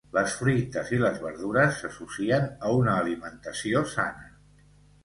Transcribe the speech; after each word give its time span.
Les 0.17 0.35
fruites 0.37 0.89
i 0.97 0.99
les 1.03 1.19
verdures 1.25 1.77
s'associen 1.83 2.49
a 2.71 2.75
una 2.81 2.99
alimentació 3.05 3.89
sana 3.97 4.31